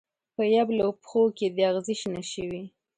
په 0.35 0.43
یبلو 0.55 0.87
پښو 1.01 1.23
کې 1.37 1.47
دې 1.55 1.63
اغزې 1.71 1.95
شنه 2.01 2.23
شوي 2.31 2.63